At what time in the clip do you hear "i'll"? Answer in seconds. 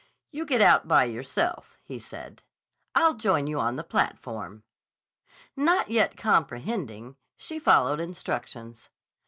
2.95-3.13